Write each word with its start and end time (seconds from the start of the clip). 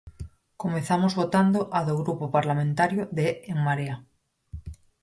Comezamos 0.61 1.13
votando 1.21 1.59
a 1.77 1.79
do 1.87 1.93
Grupo 2.01 2.25
Parlamentario 2.37 3.01
de 3.17 3.25
En 3.53 3.57
Marea. 3.67 3.97